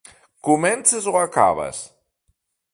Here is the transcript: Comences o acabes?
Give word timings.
Comences 0.47 1.05
o 1.11 1.15
acabes? 1.25 1.79